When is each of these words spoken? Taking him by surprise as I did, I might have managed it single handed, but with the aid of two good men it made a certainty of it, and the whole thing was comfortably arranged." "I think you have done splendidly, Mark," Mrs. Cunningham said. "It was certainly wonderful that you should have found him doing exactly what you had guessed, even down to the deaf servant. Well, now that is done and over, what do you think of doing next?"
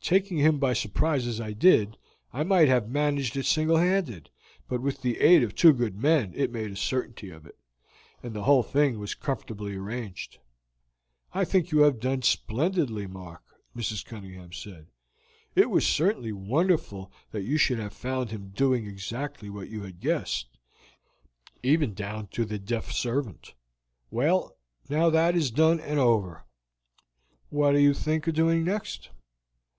Taking 0.00 0.38
him 0.38 0.58
by 0.58 0.72
surprise 0.72 1.26
as 1.26 1.38
I 1.38 1.52
did, 1.52 1.98
I 2.32 2.42
might 2.42 2.66
have 2.68 2.88
managed 2.88 3.36
it 3.36 3.44
single 3.44 3.76
handed, 3.76 4.30
but 4.66 4.80
with 4.80 5.02
the 5.02 5.18
aid 5.20 5.42
of 5.42 5.54
two 5.54 5.74
good 5.74 5.98
men 6.00 6.32
it 6.34 6.50
made 6.50 6.70
a 6.70 6.76
certainty 6.76 7.28
of 7.28 7.44
it, 7.44 7.58
and 8.22 8.32
the 8.32 8.44
whole 8.44 8.62
thing 8.62 8.98
was 8.98 9.14
comfortably 9.14 9.74
arranged." 9.74 10.38
"I 11.34 11.44
think 11.44 11.70
you 11.72 11.80
have 11.80 12.00
done 12.00 12.22
splendidly, 12.22 13.06
Mark," 13.06 13.42
Mrs. 13.76 14.02
Cunningham 14.02 14.50
said. 14.50 14.86
"It 15.54 15.68
was 15.68 15.86
certainly 15.86 16.32
wonderful 16.32 17.12
that 17.32 17.42
you 17.42 17.58
should 17.58 17.80
have 17.80 17.92
found 17.92 18.30
him 18.30 18.48
doing 18.48 18.86
exactly 18.86 19.50
what 19.50 19.68
you 19.68 19.82
had 19.82 20.00
guessed, 20.00 20.56
even 21.62 21.92
down 21.92 22.28
to 22.28 22.46
the 22.46 22.58
deaf 22.58 22.92
servant. 22.92 23.52
Well, 24.10 24.56
now 24.88 25.10
that 25.10 25.36
is 25.36 25.50
done 25.50 25.80
and 25.80 25.98
over, 25.98 26.46
what 27.50 27.72
do 27.72 27.78
you 27.78 27.92
think 27.92 28.26
of 28.26 28.32
doing 28.34 28.64
next?" 28.64 29.10